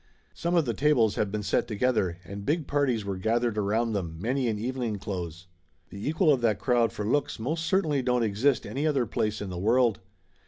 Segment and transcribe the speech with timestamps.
[0.33, 4.19] Some of the tables had been set together, and big parties was gathered around them,
[4.19, 5.45] many in evening clothes.
[5.91, 9.51] The equal of that crowd for looks most certainly don't exist any other place in
[9.51, 9.99] the world.